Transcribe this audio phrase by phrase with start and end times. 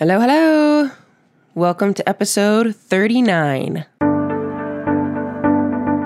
[0.00, 0.90] Hello, hello.
[1.54, 3.84] Welcome to episode 39.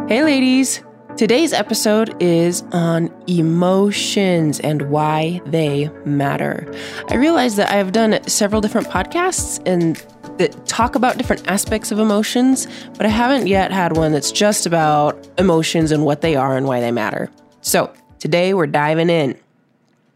[0.08, 0.82] Hey, ladies.
[1.16, 6.68] Today's episode is on emotions and why they matter.
[7.08, 9.94] I realize that I've done several different podcasts and
[10.38, 12.66] that talk about different aspects of emotions,
[12.96, 16.66] but I haven't yet had one that's just about emotions and what they are and
[16.66, 17.30] why they matter.
[17.60, 19.38] So today we're diving in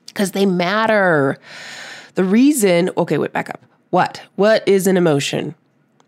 [0.09, 1.39] because they matter.
[2.19, 3.65] The reason, okay, wait, back up.
[3.91, 4.23] What?
[4.35, 5.55] What is an emotion?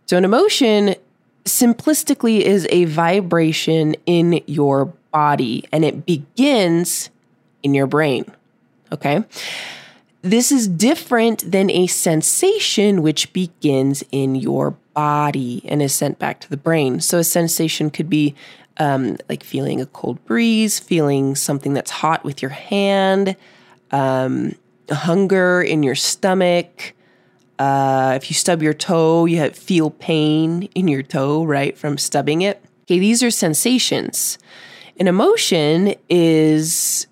[0.07, 0.97] So, an emotion
[1.45, 7.11] simplistically is a vibration in your body and it begins
[7.63, 8.25] in your brain.
[8.91, 9.23] Okay.
[10.23, 16.41] This is different than a sensation which begins in your body and is sent back
[16.41, 16.99] to the brain.
[16.99, 18.35] So, a sensation could be
[18.79, 23.37] um, like feeling a cold breeze, feeling something that's hot with your hand,
[23.93, 24.57] um,
[24.91, 26.95] hunger in your stomach.
[27.59, 31.99] Uh, if you stub your toe, you have, feel pain in your toe, right, from
[31.99, 32.63] stubbing it.
[32.83, 34.39] Okay, these are sensations.
[34.99, 37.07] An emotion is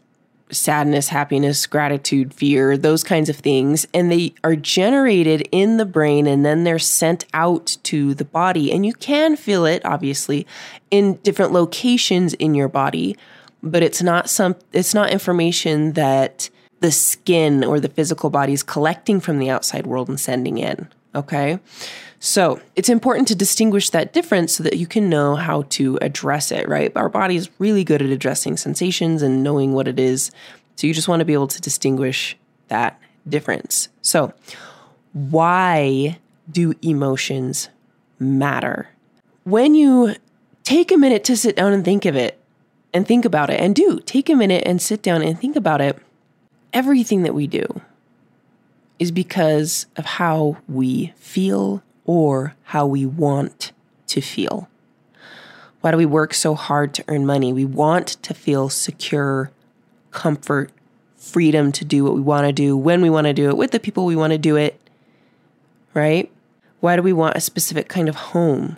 [0.50, 3.86] sadness, happiness, gratitude, fear, those kinds of things.
[3.92, 8.72] And they are generated in the brain and then they're sent out to the body.
[8.72, 10.46] And you can feel it, obviously,
[10.90, 13.16] in different locations in your body,
[13.62, 16.48] but it's not some it's not information that
[16.80, 20.88] the skin or the physical body is collecting from the outside world and sending in.
[21.14, 21.58] Okay.
[22.20, 26.50] So it's important to distinguish that difference so that you can know how to address
[26.50, 26.92] it, right?
[26.96, 30.30] Our body is really good at addressing sensations and knowing what it is.
[30.76, 32.36] So you just want to be able to distinguish
[32.68, 33.88] that difference.
[34.02, 34.32] So,
[35.12, 36.18] why
[36.50, 37.68] do emotions
[38.18, 38.88] matter?
[39.44, 40.14] When you
[40.64, 42.38] take a minute to sit down and think of it
[42.92, 45.80] and think about it, and do take a minute and sit down and think about
[45.80, 45.98] it
[46.72, 47.80] everything that we do
[48.98, 53.72] is because of how we feel or how we want
[54.08, 54.68] to feel.
[55.80, 57.52] Why do we work so hard to earn money?
[57.52, 59.52] We want to feel secure,
[60.10, 60.72] comfort,
[61.16, 63.70] freedom to do what we want to do, when we want to do it, with
[63.70, 64.80] the people we want to do it,
[65.94, 66.30] right?
[66.80, 68.76] Why do we want a specific kind of home?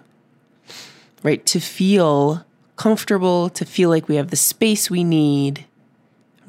[1.22, 1.44] Right?
[1.46, 2.44] To feel
[2.76, 5.66] comfortable, to feel like we have the space we need,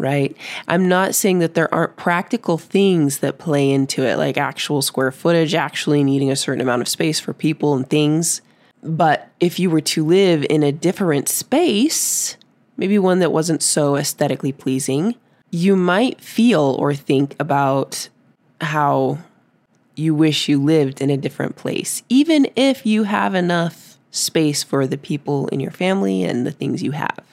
[0.01, 0.35] right?
[0.67, 5.11] I'm not saying that there aren't practical things that play into it, like actual square
[5.11, 8.41] footage, actually needing a certain amount of space for people and things.
[8.83, 12.35] But if you were to live in a different space,
[12.77, 15.15] maybe one that wasn't so aesthetically pleasing,
[15.51, 18.09] you might feel or think about
[18.59, 19.19] how
[19.95, 24.87] you wish you lived in a different place, even if you have enough space for
[24.87, 27.23] the people in your family and the things you have.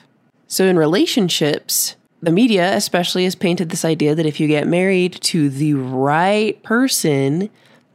[0.47, 5.13] So, in relationships, the media especially has painted this idea that if you get married
[5.23, 7.49] to the right person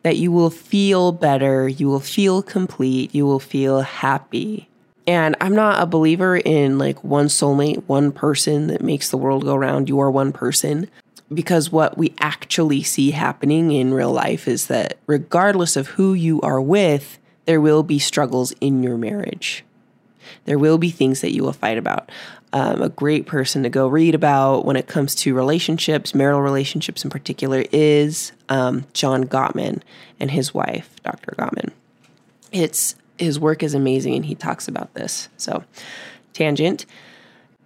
[0.04, 4.70] that you will feel better you will feel complete you will feel happy.
[5.06, 9.44] And i'm not a believer in like one soulmate one person that makes the world
[9.44, 9.90] go round.
[9.90, 10.90] You are one person.
[11.34, 16.40] Because what we actually see happening in real life is that regardless of who you
[16.42, 19.66] are with there will be struggles in your marriage
[20.46, 22.10] there will be things that you will fight about
[22.54, 27.04] um, a great person to go read about when it comes to relationships, marital relationships
[27.04, 29.82] in particular, is um, John Gottman
[30.20, 31.34] and his wife, Dr.
[31.36, 31.72] Gottman.
[32.52, 35.30] It's his work is amazing, and he talks about this.
[35.38, 35.64] So,
[36.34, 36.86] tangent.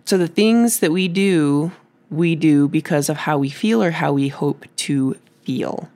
[0.05, 1.73] So the things that we do,
[2.09, 5.89] we do because of how we feel or how we hope to feel.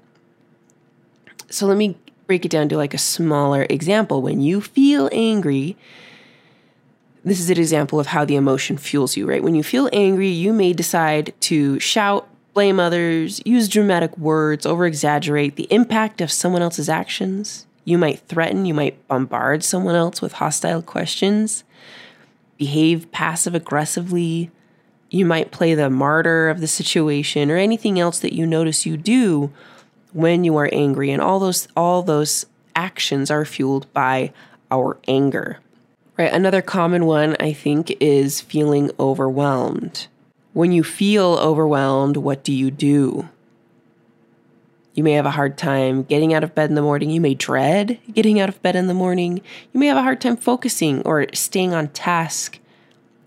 [1.50, 1.96] So let me
[2.28, 4.22] break it down to like a smaller example.
[4.22, 5.78] When you feel angry,
[7.24, 9.44] this is an example of how the emotion fuels you, right?
[9.44, 14.86] When you feel angry, you may decide to shout, blame others, use dramatic words, over
[14.86, 17.68] exaggerate the impact of someone else's actions.
[17.86, 21.64] You might threaten, you might bombard someone else with hostile questions,
[22.58, 24.50] behave passive aggressively.
[25.10, 28.98] You might play the martyr of the situation or anything else that you notice you
[28.98, 29.52] do
[30.14, 31.12] when you are angry.
[31.12, 32.46] And all those all those
[32.76, 34.32] actions are fueled by
[34.70, 35.60] our anger.
[36.18, 36.32] Right.
[36.32, 40.08] Another common one, I think, is feeling overwhelmed.
[40.54, 43.30] When you feel overwhelmed, what do you do?
[44.94, 47.10] You may have a hard time getting out of bed in the morning.
[47.10, 49.42] You may dread getting out of bed in the morning.
[49.72, 52.60] You may have a hard time focusing or staying on task.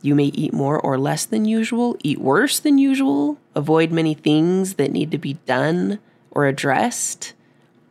[0.03, 4.75] You may eat more or less than usual, eat worse than usual, avoid many things
[4.75, 5.99] that need to be done
[6.31, 7.33] or addressed,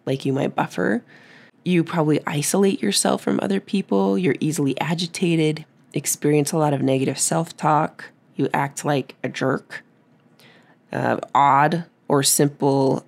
[0.05, 1.03] like you might buffer.
[1.63, 4.17] You probably isolate yourself from other people.
[4.17, 8.11] You're easily agitated, experience a lot of negative self talk.
[8.35, 9.83] You act like a jerk.
[10.91, 13.05] Uh, odd or simple,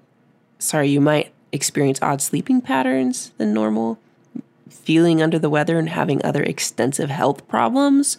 [0.57, 3.99] sorry, you might experience odd sleeping patterns than normal,
[4.69, 8.17] feeling under the weather and having other extensive health problems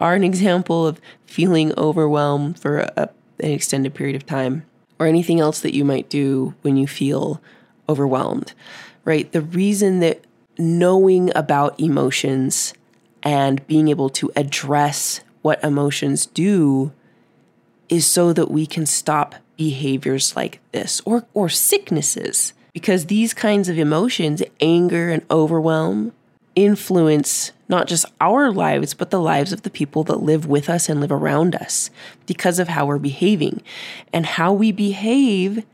[0.00, 3.08] are an example of feeling overwhelmed for a,
[3.40, 4.64] an extended period of time,
[4.98, 7.40] or anything else that you might do when you feel
[7.88, 8.52] overwhelmed,
[9.06, 9.32] right?
[9.32, 10.24] The reason that
[10.58, 12.74] knowing about emotions
[13.22, 16.92] and being able to address what emotions do
[17.88, 23.70] is so that we can stop behaviors like this or, or sicknesses because these kinds
[23.70, 26.12] of emotions, anger and overwhelm,
[26.54, 30.88] influence not just our lives, but the lives of the people that live with us
[30.88, 31.90] and live around us
[32.26, 33.62] because of how we're behaving.
[34.12, 35.64] And how we behave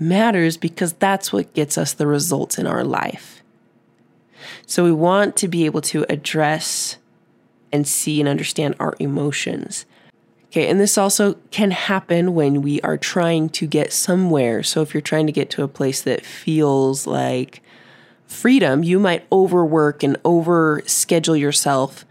[0.00, 3.42] matters because that's what gets us the results in our life.
[4.66, 6.96] So we want to be able to address
[7.72, 9.84] and see and understand our emotions.
[10.46, 14.64] Okay, and this also can happen when we are trying to get somewhere.
[14.64, 17.62] So if you're trying to get to a place that feels like
[18.26, 22.04] freedom, you might overwork and over schedule yourself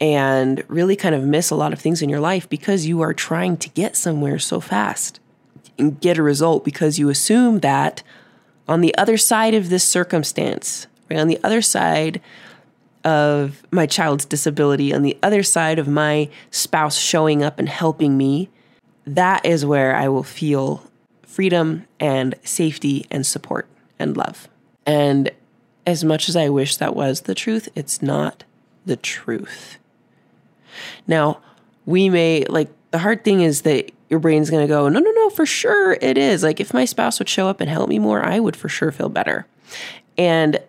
[0.00, 3.14] and really kind of miss a lot of things in your life because you are
[3.14, 5.20] trying to get somewhere so fast
[5.78, 8.02] and get a result because you assume that
[8.68, 12.20] on the other side of this circumstance, right, on the other side
[13.04, 18.16] of my child's disability, on the other side of my spouse showing up and helping
[18.16, 18.48] me,
[19.06, 20.82] that is where I will feel
[21.22, 23.68] freedom and safety and support
[23.98, 24.48] and love.
[24.84, 25.30] And
[25.86, 28.42] as much as I wish that was the truth, it's not
[28.84, 29.78] the truth.
[31.06, 31.40] Now,
[31.84, 35.10] we may, like, the hard thing is that your brain's going to go, no, no,
[35.30, 36.42] for sure it is.
[36.42, 38.92] Like, if my spouse would show up and help me more, I would for sure
[38.92, 39.46] feel better.
[40.18, 40.60] And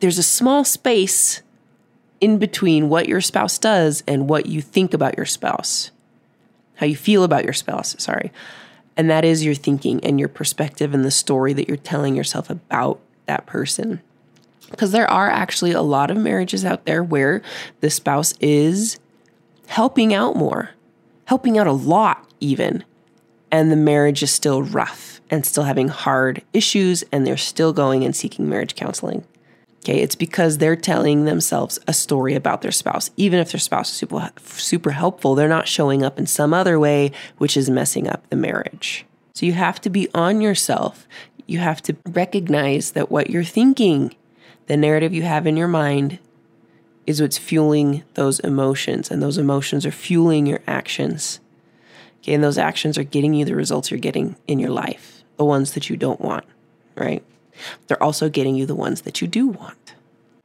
[0.00, 1.42] there's a small space
[2.20, 5.90] in between what your spouse does and what you think about your spouse,
[6.76, 8.32] how you feel about your spouse, sorry.
[8.96, 12.48] And that is your thinking and your perspective and the story that you're telling yourself
[12.48, 14.00] about that person.
[14.70, 17.42] Because there are actually a lot of marriages out there where
[17.80, 18.98] the spouse is
[19.66, 20.70] helping out more,
[21.26, 22.84] helping out a lot, even.
[23.50, 28.04] And the marriage is still rough and still having hard issues, and they're still going
[28.04, 29.24] and seeking marriage counseling.
[29.80, 33.10] Okay, it's because they're telling themselves a story about their spouse.
[33.16, 36.78] Even if their spouse is super, super helpful, they're not showing up in some other
[36.78, 39.06] way, which is messing up the marriage.
[39.32, 41.06] So you have to be on yourself.
[41.46, 44.16] You have to recognize that what you're thinking,
[44.66, 46.18] the narrative you have in your mind,
[47.06, 51.38] is what's fueling those emotions, and those emotions are fueling your actions.
[52.26, 55.44] Okay, and those actions are getting you the results you're getting in your life, the
[55.44, 56.44] ones that you don't want,
[56.96, 57.22] right?
[57.86, 59.94] They're also getting you the ones that you do want.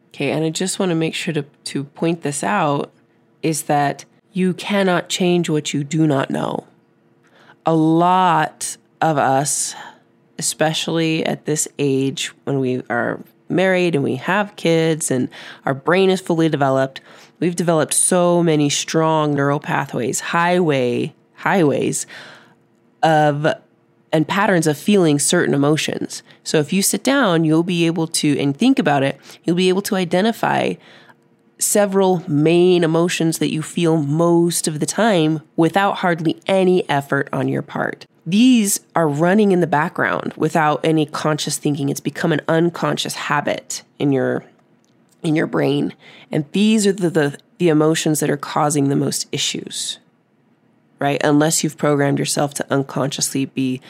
[0.09, 2.91] Okay, and I just want to make sure to, to point this out
[3.41, 6.67] is that you cannot change what you do not know.
[7.65, 9.73] A lot of us,
[10.37, 13.19] especially at this age when we are
[13.49, 15.29] married and we have kids and
[15.65, 17.01] our brain is fully developed,
[17.39, 22.05] we've developed so many strong neural pathways, highway highways
[23.03, 23.47] of
[24.13, 26.21] and patterns of feeling certain emotions.
[26.43, 29.69] So if you sit down, you'll be able to, and think about it, you'll be
[29.69, 30.73] able to identify
[31.59, 37.47] several main emotions that you feel most of the time without hardly any effort on
[37.47, 38.05] your part.
[38.25, 41.89] These are running in the background without any conscious thinking.
[41.89, 44.43] It's become an unconscious habit in your
[45.23, 45.93] in your brain.
[46.31, 49.99] And these are the, the, the emotions that are causing the most issues
[51.01, 51.19] right?
[51.23, 53.81] Unless you've programmed yourself to unconsciously be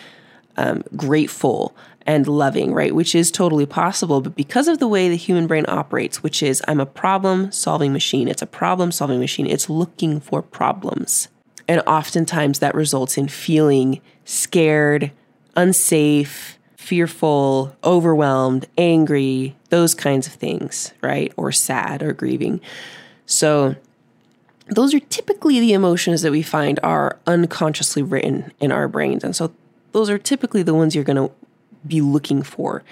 [0.58, 1.76] um, grateful
[2.08, 2.96] and loving, right?
[2.96, 4.22] Which is totally possible.
[4.22, 7.94] But because of the way the human brain operates, which is I'm a problem solving
[7.94, 11.28] machine, it's a problem solving machine, it's looking for problems.
[11.68, 15.12] And oftentimes that results in feeling scared,
[15.56, 21.32] unsafe, fearful, overwhelmed, angry, those kinds of things, right?
[21.38, 22.62] Or sad or grieving.
[23.26, 23.76] So
[24.68, 29.24] those are typically the emotions that we find are unconsciously written in our brains.
[29.24, 29.54] And so
[29.92, 31.34] those are typically the ones you're going to
[31.86, 32.84] be looking for.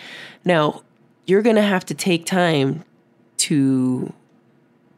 [0.43, 0.81] Now,
[1.25, 2.83] you're going to have to take time
[3.37, 4.13] to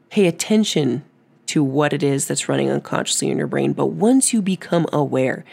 [0.09, 1.03] pay attention
[1.47, 3.73] to what it is that's running unconsciously in your brain.
[3.73, 5.43] But once you become aware,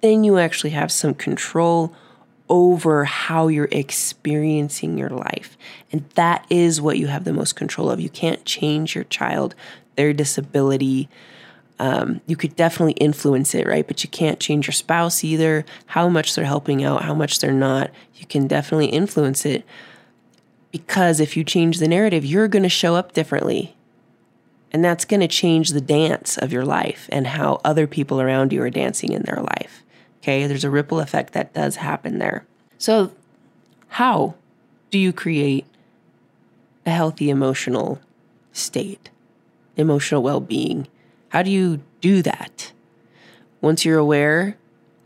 [0.00, 1.94] then you actually have some control
[2.48, 5.56] over how you're experiencing your life.
[5.90, 8.00] And that is what you have the most control of.
[8.00, 9.54] You can't change your child
[9.96, 11.08] their disability.
[11.78, 13.86] Um, you could definitely influence it, right?
[13.86, 17.52] But you can't change your spouse either, how much they're helping out, how much they're
[17.52, 17.90] not.
[18.14, 19.64] You can definitely influence it
[20.70, 23.76] because if you change the narrative, you're going to show up differently.
[24.72, 28.52] And that's going to change the dance of your life and how other people around
[28.52, 29.83] you are dancing in their life.
[30.24, 32.46] Okay, there's a ripple effect that does happen there.
[32.78, 33.12] So,
[33.88, 34.36] how
[34.90, 35.66] do you create
[36.86, 38.00] a healthy emotional
[38.50, 39.10] state,
[39.76, 40.88] emotional well being?
[41.28, 42.72] How do you do that?
[43.60, 44.56] Once you're aware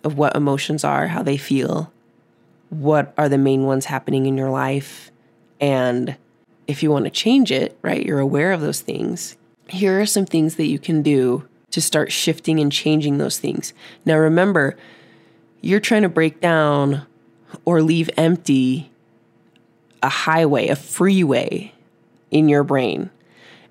[0.04, 1.92] of what emotions are, how they feel,
[2.68, 5.10] what are the main ones happening in your life,
[5.60, 6.16] and
[6.68, 9.36] if you want to change it, right, you're aware of those things.
[9.66, 13.74] Here are some things that you can do to start shifting and changing those things.
[14.04, 14.76] Now, remember,
[15.60, 17.06] you're trying to break down
[17.64, 18.90] or leave empty
[20.02, 21.72] a highway, a freeway
[22.30, 23.10] in your brain.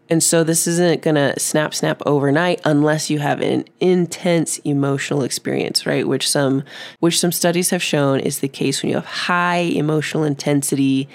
[0.09, 5.23] And so this isn't going to snap snap overnight unless you have an intense emotional
[5.23, 6.07] experience, right?
[6.07, 6.63] Which some
[6.99, 11.09] which some studies have shown is the case when you have high emotional intensity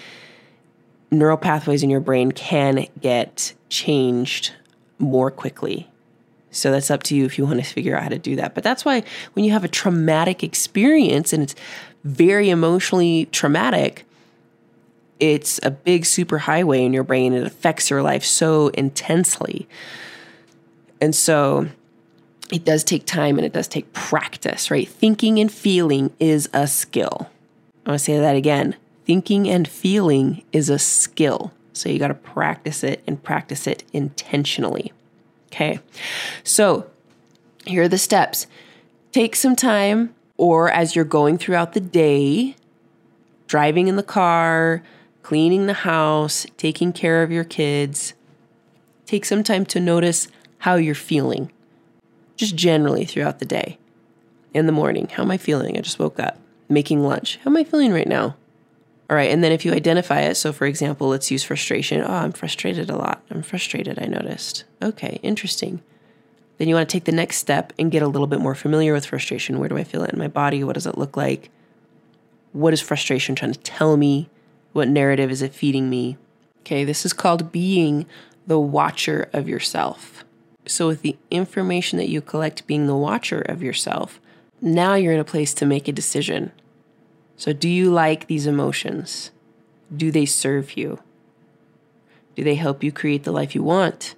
[1.10, 4.52] neural pathways in your brain can get changed
[4.98, 5.91] more quickly.
[6.52, 8.54] So that's up to you if you want to figure out how to do that.
[8.54, 11.54] But that's why when you have a traumatic experience and it's
[12.04, 14.04] very emotionally traumatic,
[15.18, 17.32] it's a big superhighway in your brain.
[17.32, 19.66] It affects your life so intensely.
[21.00, 21.68] And so
[22.52, 24.88] it does take time and it does take practice, right?
[24.88, 27.30] Thinking and feeling is a skill.
[27.86, 28.76] I want to say that again.
[29.06, 31.52] Thinking and feeling is a skill.
[31.72, 34.92] So you got to practice it and practice it intentionally.
[35.52, 35.80] Okay.
[36.44, 36.90] So
[37.66, 38.46] here are the steps
[39.12, 42.56] take some time, or as you're going throughout the day,
[43.46, 44.82] driving in the car,
[45.22, 48.14] cleaning the house, taking care of your kids,
[49.04, 50.28] take some time to notice
[50.58, 51.52] how you're feeling,
[52.36, 53.78] just generally throughout the day.
[54.54, 55.76] In the morning, how am I feeling?
[55.76, 56.38] I just woke up.
[56.70, 58.36] Making lunch, how am I feeling right now?
[59.12, 59.30] All right.
[59.30, 62.00] And then if you identify it, so for example, let's use frustration.
[62.00, 63.22] Oh, I'm frustrated a lot.
[63.30, 64.64] I'm frustrated, I noticed.
[64.82, 65.82] Okay, interesting.
[66.56, 68.94] Then you want to take the next step and get a little bit more familiar
[68.94, 69.58] with frustration.
[69.58, 70.64] Where do I feel it in my body?
[70.64, 71.50] What does it look like?
[72.52, 74.30] What is frustration trying to tell me?
[74.72, 76.16] What narrative is it feeding me?
[76.60, 78.06] Okay, this is called being
[78.46, 80.24] the watcher of yourself.
[80.64, 84.22] So, with the information that you collect being the watcher of yourself,
[84.62, 86.50] now you're in a place to make a decision.
[87.36, 89.30] So, do you like these emotions?
[89.94, 91.00] Do they serve you?
[92.34, 94.14] Do they help you create the life you want?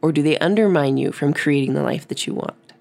[0.00, 2.72] Or do they undermine you from creating the life that you want?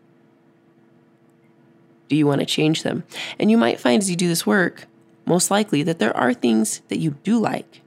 [2.08, 3.04] Do you want to change them?
[3.40, 4.86] And you might find as you do this work,
[5.26, 7.82] most likely, that there are things that you do like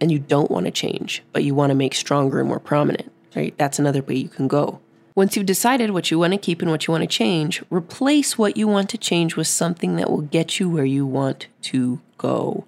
[0.00, 3.10] and you don't want to change, but you want to make stronger and more prominent,
[3.34, 3.56] right?
[3.56, 4.80] That's another way you can go.
[5.14, 8.38] Once you've decided what you want to keep and what you want to change, replace
[8.38, 12.00] what you want to change with something that will get you where you want to
[12.16, 12.64] go.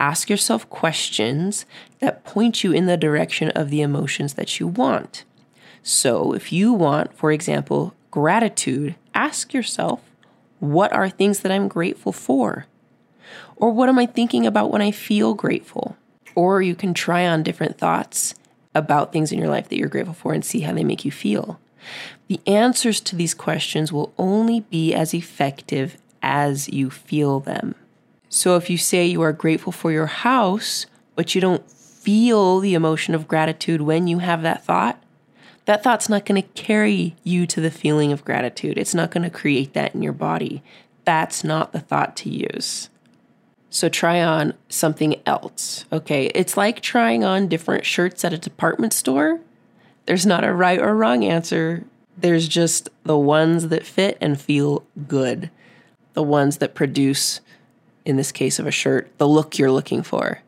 [0.00, 1.66] Ask yourself questions
[2.00, 5.24] that point you in the direction of the emotions that you want.
[5.82, 10.00] So, if you want, for example, gratitude, ask yourself,
[10.60, 12.66] what are things that I'm grateful for?
[13.56, 15.96] Or what am I thinking about when I feel grateful?
[16.34, 18.34] Or you can try on different thoughts
[18.74, 21.10] about things in your life that you're grateful for and see how they make you
[21.10, 21.60] feel.
[22.28, 27.74] The answers to these questions will only be as effective as you feel them.
[28.28, 30.86] So if you say you are grateful for your house,
[31.16, 35.02] but you don't feel the emotion of gratitude when you have that thought,
[35.66, 38.78] that thought's not going to carry you to the feeling of gratitude.
[38.78, 40.62] It's not going to create that in your body.
[41.04, 42.88] That's not the thought to use.
[43.70, 45.84] So try on something else.
[45.92, 46.26] Okay.
[46.34, 49.40] It's like trying on different shirts at a department store.
[50.06, 51.84] There's not a right or wrong answer.
[52.16, 55.50] There's just the ones that fit and feel good,
[56.14, 57.40] the ones that produce,
[58.04, 60.40] in this case of a shirt, the look you're looking for.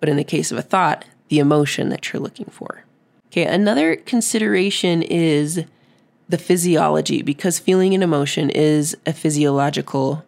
[0.00, 2.84] But in the case of a thought, the emotion that you're looking for.
[3.28, 5.64] Okay, another consideration is
[6.28, 10.24] the physiology because feeling an emotion is a physiological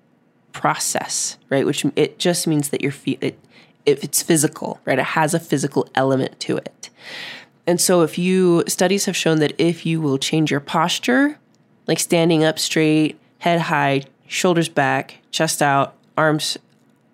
[0.52, 1.66] process, right?
[1.66, 3.38] Which it just means that your feet, it,
[3.86, 4.98] if it's physical, right?
[4.98, 6.90] It has a physical element to it.
[7.68, 11.38] And so, if you studies have shown that if you will change your posture,
[11.86, 16.56] like standing up straight, head high, shoulders back, chest out, arms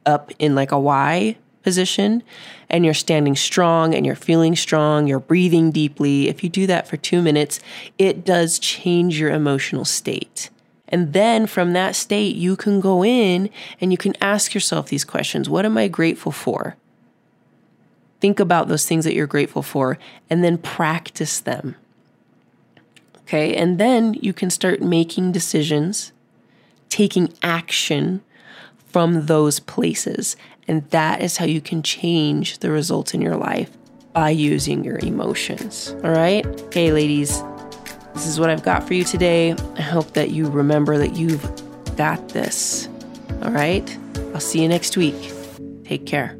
[0.06, 2.22] up in like a Y position,
[2.70, 6.86] and you're standing strong and you're feeling strong, you're breathing deeply, if you do that
[6.86, 7.58] for two minutes,
[7.98, 10.50] it does change your emotional state.
[10.86, 15.04] And then from that state, you can go in and you can ask yourself these
[15.04, 16.76] questions What am I grateful for?
[18.20, 19.98] Think about those things that you're grateful for
[20.30, 21.76] and then practice them.
[23.22, 23.54] Okay.
[23.54, 26.12] And then you can start making decisions,
[26.88, 28.22] taking action
[28.88, 30.36] from those places.
[30.68, 33.70] And that is how you can change the results in your life
[34.12, 35.94] by using your emotions.
[36.04, 36.46] All right.
[36.46, 37.42] Okay, ladies,
[38.14, 39.52] this is what I've got for you today.
[39.76, 41.42] I hope that you remember that you've
[41.96, 42.88] got this.
[43.42, 43.98] All right.
[44.32, 45.32] I'll see you next week.
[45.84, 46.38] Take care.